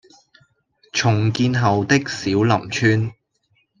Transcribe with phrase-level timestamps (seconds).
[0.91, 3.11] 重建後的小林村